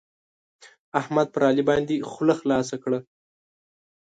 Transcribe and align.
احمد 0.99 1.27
پر 1.33 1.41
علي 1.49 1.63
باندې 1.69 2.05
خوله 2.11 2.35
خلاصه 2.41 2.75
کړه. 2.83 2.99